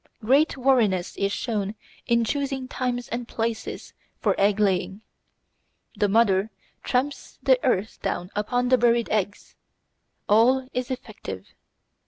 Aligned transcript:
Great 0.25 0.57
wariness 0.57 1.15
is 1.15 1.31
shown 1.31 1.75
in 2.07 2.23
choosing 2.25 2.67
times 2.67 3.07
and 3.09 3.27
places 3.27 3.93
for 4.19 4.33
egg 4.39 4.59
laying. 4.59 5.01
The 5.95 6.09
mother 6.09 6.49
tramps 6.81 7.37
the 7.43 7.63
earth 7.63 8.01
down 8.01 8.31
upon 8.35 8.69
the 8.69 8.79
buried 8.79 9.09
eggs. 9.11 9.53
All 10.27 10.67
is 10.73 10.89
effective. 10.89 11.49